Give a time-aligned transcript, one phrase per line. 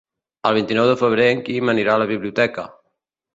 [0.49, 2.67] El vint-i-nou de febrer en Quim anirà a la biblioteca.